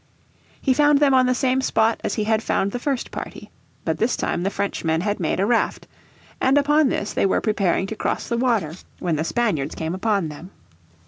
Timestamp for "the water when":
8.27-9.15